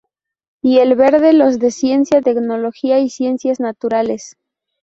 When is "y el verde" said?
0.63-1.31